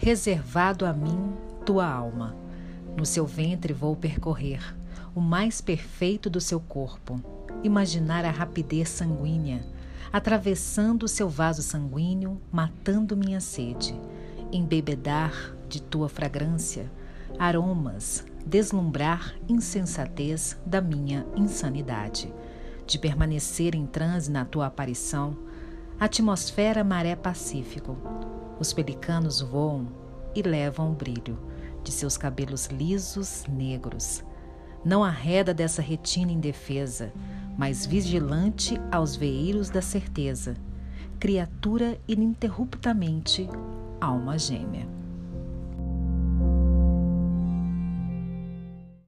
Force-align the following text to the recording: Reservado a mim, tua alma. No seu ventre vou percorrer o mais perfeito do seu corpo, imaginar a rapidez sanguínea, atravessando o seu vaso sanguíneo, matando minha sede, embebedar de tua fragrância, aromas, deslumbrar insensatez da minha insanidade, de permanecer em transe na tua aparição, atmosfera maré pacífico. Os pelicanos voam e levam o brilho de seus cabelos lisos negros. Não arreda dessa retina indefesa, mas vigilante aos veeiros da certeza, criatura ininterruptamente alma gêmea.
Reservado 0.00 0.86
a 0.86 0.92
mim, 0.92 1.32
tua 1.66 1.84
alma. 1.84 2.36
No 2.96 3.04
seu 3.04 3.26
ventre 3.26 3.72
vou 3.72 3.96
percorrer 3.96 4.62
o 5.12 5.20
mais 5.20 5.60
perfeito 5.60 6.30
do 6.30 6.40
seu 6.40 6.60
corpo, 6.60 7.20
imaginar 7.64 8.24
a 8.24 8.30
rapidez 8.30 8.88
sanguínea, 8.88 9.60
atravessando 10.12 11.02
o 11.02 11.08
seu 11.08 11.28
vaso 11.28 11.62
sanguíneo, 11.62 12.40
matando 12.52 13.16
minha 13.16 13.40
sede, 13.40 14.00
embebedar 14.52 15.32
de 15.68 15.82
tua 15.82 16.08
fragrância, 16.08 16.88
aromas, 17.36 18.24
deslumbrar 18.46 19.34
insensatez 19.48 20.56
da 20.64 20.80
minha 20.80 21.26
insanidade, 21.34 22.32
de 22.86 23.00
permanecer 23.00 23.74
em 23.74 23.84
transe 23.84 24.30
na 24.30 24.44
tua 24.44 24.66
aparição, 24.66 25.36
atmosfera 25.98 26.84
maré 26.84 27.16
pacífico. 27.16 27.98
Os 28.58 28.72
pelicanos 28.72 29.40
voam 29.40 29.86
e 30.34 30.42
levam 30.42 30.90
o 30.90 30.94
brilho 30.94 31.38
de 31.82 31.92
seus 31.92 32.16
cabelos 32.16 32.66
lisos 32.66 33.44
negros. 33.48 34.24
Não 34.84 35.02
arreda 35.02 35.54
dessa 35.54 35.80
retina 35.80 36.32
indefesa, 36.32 37.12
mas 37.56 37.86
vigilante 37.86 38.80
aos 38.90 39.16
veeiros 39.16 39.70
da 39.70 39.82
certeza, 39.82 40.56
criatura 41.18 41.98
ininterruptamente 42.06 43.48
alma 44.00 44.38
gêmea. 44.38 44.86